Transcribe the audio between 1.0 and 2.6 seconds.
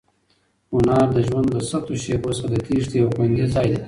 د ژوند له سختو شېبو څخه د